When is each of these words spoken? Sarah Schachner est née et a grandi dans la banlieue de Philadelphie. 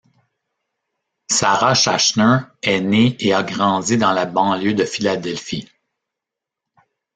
Sarah 1.29 1.75
Schachner 1.75 2.39
est 2.63 2.81
née 2.81 3.15
et 3.19 3.35
a 3.35 3.43
grandi 3.43 3.97
dans 3.99 4.13
la 4.13 4.25
banlieue 4.25 4.73
de 4.73 4.83
Philadelphie. 4.83 5.69